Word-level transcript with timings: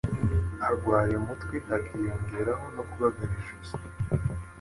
arwaye 0.67 1.13
umutwe 1.21 1.55
hakiyongeraho 1.67 2.65
no 2.75 2.83
kugagara 2.89 3.31
ijosi 3.39 3.75